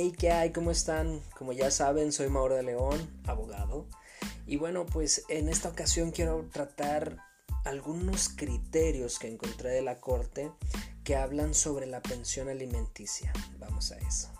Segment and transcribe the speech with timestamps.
[0.00, 0.52] Hey, ¿qué hay?
[0.52, 1.20] ¿Cómo están?
[1.36, 3.88] Como ya saben, soy Mauro de León, abogado.
[4.46, 7.16] Y bueno, pues en esta ocasión quiero tratar
[7.64, 10.52] algunos criterios que encontré de la Corte
[11.02, 13.32] que hablan sobre la pensión alimenticia.
[13.58, 14.37] Vamos a eso.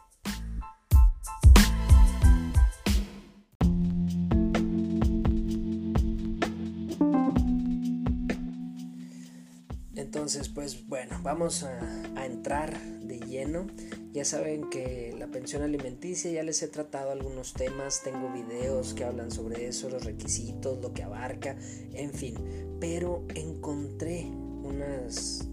[10.29, 13.67] Entonces, pues bueno, vamos a, entrar de lleno.
[14.13, 19.05] Ya saben que la pensión alimenticia, ya les he tratado algunos temas, tengo videos que
[19.05, 21.57] hablan sobre eso, los requisitos, lo que abarca,
[21.95, 22.35] en fin.
[22.79, 25.49] Pero encontré unos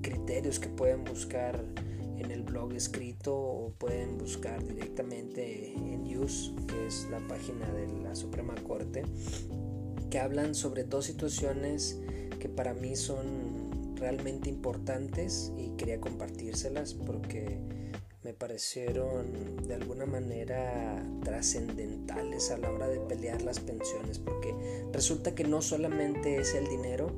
[0.00, 1.64] criterios que pueden buscar
[2.16, 7.88] en el blog escrito o pueden buscar directamente en Use, que es la página de
[8.00, 9.02] la Suprema Corte,
[10.08, 11.98] que hablan sobre dos situaciones
[12.38, 13.59] que para mí son
[14.00, 17.58] realmente importantes y quería compartírselas porque
[18.22, 24.54] me parecieron de alguna manera trascendentales a la hora de pelear las pensiones porque
[24.92, 27.10] resulta que no solamente es el dinero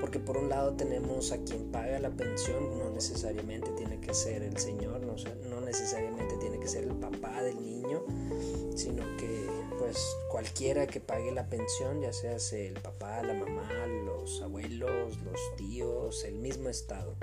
[0.00, 4.42] porque por un lado tenemos a quien paga la pensión no necesariamente tiene que ser
[4.42, 5.14] el señor no,
[5.48, 8.04] no necesariamente tiene que ser el papá del niño
[8.74, 9.01] sino
[9.78, 15.56] pues cualquiera que pague la pensión, ya sea el papá, la mamá, los abuelos, los
[15.56, 17.14] tíos, el mismo estado.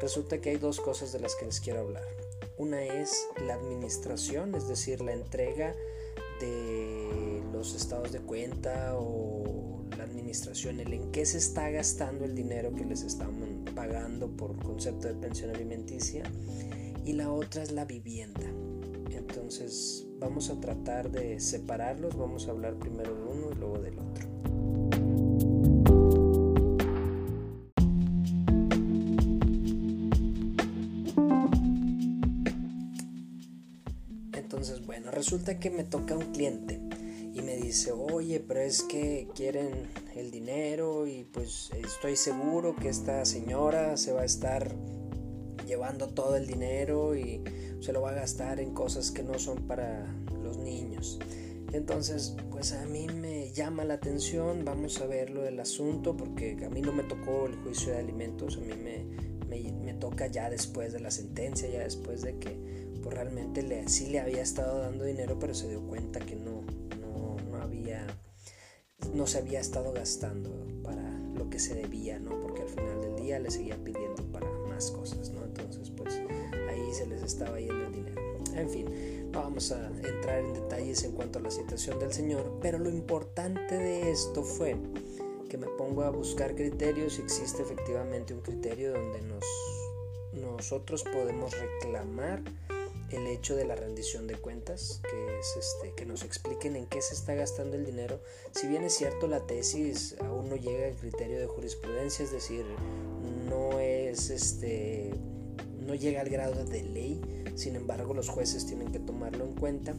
[0.00, 2.04] Resulta que hay dos cosas de las que les quiero hablar.
[2.56, 5.74] Una es la administración, es decir, la entrega
[6.40, 12.34] de los estados de cuenta o la administración, el en qué se está gastando el
[12.34, 16.22] dinero que les están pagando por concepto de pensión alimenticia.
[17.04, 18.57] Y la otra es la vivienda.
[19.16, 23.98] Entonces vamos a tratar de separarlos, vamos a hablar primero de uno y luego del
[23.98, 24.28] otro.
[34.32, 36.80] Entonces, bueno, resulta que me toca un cliente
[37.32, 42.88] y me dice, oye, pero es que quieren el dinero y pues estoy seguro que
[42.88, 44.74] esta señora se va a estar
[45.66, 47.42] llevando todo el dinero y
[47.88, 50.04] se lo va a gastar en cosas que no son para
[50.42, 51.18] los niños.
[51.72, 56.58] Entonces, pues a mí me llama la atención, vamos a ver lo del asunto, porque
[56.66, 60.50] a mí no me tocó el juicio de alimentos, a mí me, me, toca ya
[60.50, 62.58] después de la sentencia, ya después de que
[63.02, 66.60] pues realmente le, sí le había estado dando dinero, pero se dio cuenta que no,
[67.00, 68.06] no, no había,
[69.14, 70.50] no se había estado gastando
[70.82, 72.38] para lo que se debía, ¿no?
[72.42, 75.42] Porque al final del día le seguía pidiendo para más cosas, ¿no?
[75.42, 75.88] Entonces,
[76.98, 78.20] se les estaba yendo el dinero.
[78.54, 82.58] En fin, no vamos a entrar en detalles en cuanto a la situación del Señor,
[82.60, 84.76] pero lo importante de esto fue
[85.48, 89.44] que me pongo a buscar criterios y existe efectivamente un criterio donde nos,
[90.32, 92.42] nosotros podemos reclamar
[93.10, 97.00] el hecho de la rendición de cuentas, que es este, que nos expliquen en qué
[97.00, 98.20] se está gastando el dinero.
[98.50, 102.66] Si bien es cierto la tesis aún no llega al criterio de jurisprudencia, es decir,
[103.48, 105.12] no es este
[105.88, 107.18] no llega al grado de ley,
[107.54, 109.94] sin embargo los jueces tienen que tomarlo en cuenta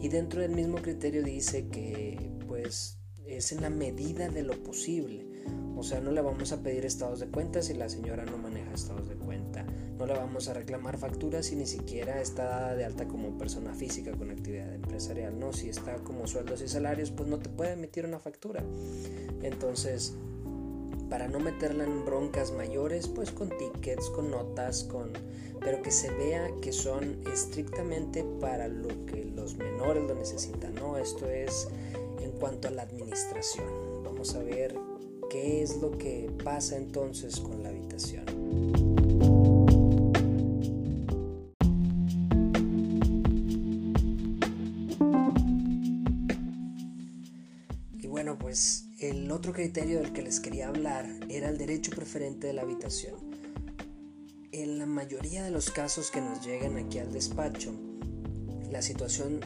[0.00, 5.26] y dentro del mismo criterio dice que pues es en la medida de lo posible.
[5.76, 8.72] O sea, no le vamos a pedir estados de cuenta si la señora no maneja
[8.72, 9.66] estados de cuenta.
[9.98, 13.74] No le vamos a reclamar facturas si ni siquiera está dada de alta como persona
[13.74, 15.38] física con actividad empresarial.
[15.38, 18.64] No, si está como sueldos y salarios, pues no te puede emitir una factura.
[19.42, 20.14] Entonces,
[21.08, 25.12] para no meterla en broncas mayores, pues con tickets, con notas, con
[25.60, 30.98] pero que se vea que son estrictamente para lo que los menores lo necesitan, ¿no?
[30.98, 31.68] Esto es
[32.20, 34.02] en cuanto a la administración.
[34.04, 34.74] Vamos a ver
[35.30, 39.03] qué es lo que pasa entonces con la habitación.
[49.44, 53.16] Otro criterio del que les quería hablar era el derecho preferente de la habitación.
[54.52, 57.74] En la mayoría de los casos que nos llegan aquí al despacho,
[58.70, 59.40] la situación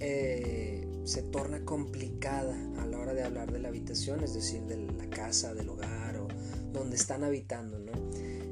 [0.00, 4.78] eh, se torna complicada a la hora de hablar de la habitación, es decir, de
[4.78, 6.28] la casa, del hogar o
[6.72, 7.78] donde están habitando.
[7.78, 7.92] ¿no?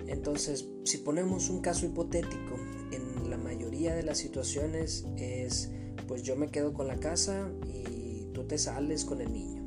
[0.07, 2.59] Entonces, si ponemos un caso hipotético,
[2.93, 5.71] en la mayoría de las situaciones es,
[6.07, 9.60] pues yo me quedo con la casa y tú te sales con el niño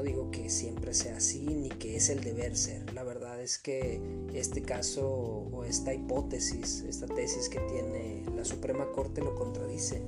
[0.00, 2.94] no digo que siempre sea así ni que es el deber ser.
[2.94, 4.00] La verdad es que
[4.32, 10.00] este caso o esta hipótesis, esta tesis que tiene la Suprema Corte lo contradice.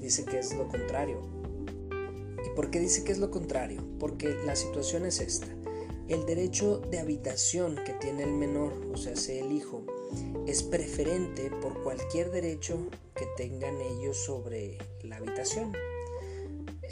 [0.00, 1.20] Dice que es lo contrario.
[2.46, 3.82] ¿Y por qué dice que es lo contrario?
[3.98, 5.48] Porque la situación es esta.
[6.06, 9.84] El derecho de habitación que tiene el menor, o sea, sea el hijo,
[10.46, 12.78] es preferente por cualquier derecho
[13.16, 15.72] que tengan ellos sobre la habitación.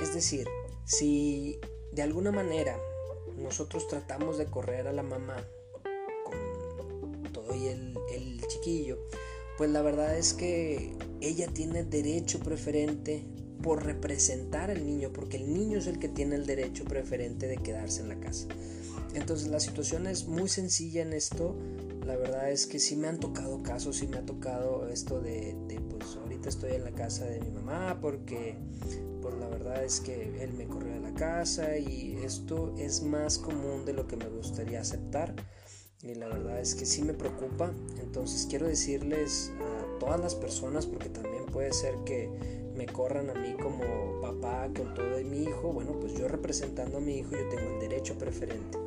[0.01, 0.49] Es decir,
[0.85, 1.61] si
[1.93, 2.79] de alguna manera
[3.37, 5.45] nosotros tratamos de correr a la mamá
[6.25, 7.91] con todo y el,
[8.49, 8.99] chiquillo,
[9.57, 13.23] pues la verdad es que ella tiene derecho preferente
[13.63, 17.59] por representar al niño, porque el niño es el que tiene el derecho preferente de
[17.59, 18.49] quedarse en la casa.
[19.15, 21.55] Entonces la situación es muy sencilla en esto.
[22.05, 25.55] La verdad es que sí me han tocado casos, sí me ha tocado esto de,
[25.91, 26.17] pues
[26.49, 28.57] estoy en la casa de mi mamá porque
[29.21, 33.39] pues la verdad es que él me corrió de la casa y esto es más
[33.39, 35.35] común de lo que me gustaría aceptar
[36.03, 37.73] y la verdad es que sí me preocupa.
[38.01, 42.31] Entonces quiero decirles a todas las personas porque también puede ser que
[42.75, 46.99] me corran a mí como papá con todo de mi hijo, bueno, pues yo representando
[46.99, 48.79] a mi hijo yo tengo el derecho preferente.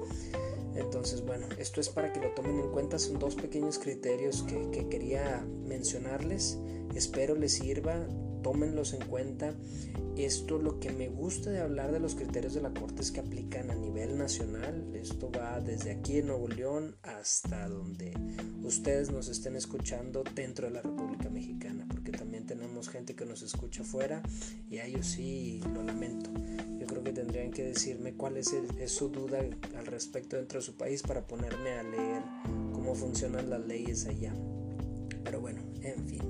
[0.76, 4.70] Entonces, bueno, esto es para que lo tomen en cuenta, son dos pequeños criterios que,
[4.72, 6.60] que quería mencionarles,
[6.96, 8.08] espero les sirva,
[8.44, 9.56] tómenlos en cuenta.
[10.16, 13.22] Esto lo que me gusta de hablar de los criterios de la Corte es que
[13.22, 14.92] aplican a nivel nacional.
[14.94, 18.14] Esto va desde aquí en Nuevo León hasta donde
[18.62, 23.84] ustedes nos estén escuchando dentro de la República Mexicana, también tenemos gente que nos escucha
[23.84, 24.22] fuera
[24.70, 26.30] y a ellos sí lo lamento.
[26.80, 28.54] Yo creo que tendrían que decirme cuál es,
[28.88, 29.40] su duda
[29.78, 32.24] al respecto dentro de su país para ponerme a leer
[32.74, 34.34] cómo funcionan las leyes allá.
[35.24, 36.24] Pero bueno, en fin.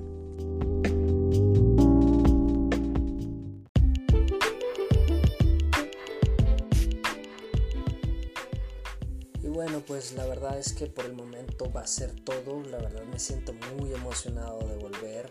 [9.86, 12.62] pues la verdad es que por el momento va a ser todo.
[12.62, 15.30] La verdad me siento muy emocionado de volver.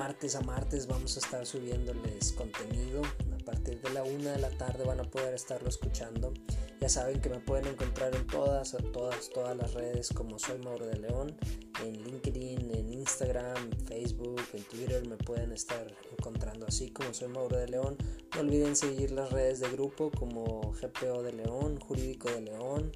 [0.00, 3.02] Martes a martes vamos a estar subiéndoles contenido.
[3.38, 6.32] A partir de la una de la tarde van a poder estarlo escuchando.
[6.80, 10.86] Ya saben que me pueden encontrar en todas, todas, todas las redes como soy Mauro
[10.86, 11.36] de León.
[11.84, 15.86] En LinkedIn, en Instagram, Facebook, en Twitter me pueden estar
[16.16, 17.98] encontrando así como soy Mauro de León.
[18.34, 22.90] No olviden seguir las redes de grupo como GPO de León, Jurídico de León.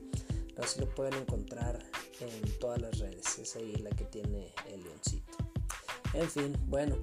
[0.56, 1.84] Así lo pueden encontrar
[2.20, 3.38] en todas las redes.
[3.38, 5.53] Es ahí la que tiene el leoncito.
[6.14, 6.96] En fin, bueno,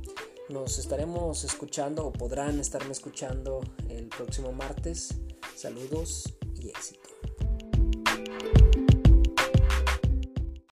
[0.50, 5.16] nos estaremos escuchando o podrán estarme escuchando el próximo martes.
[5.56, 7.11] Saludos y éxito.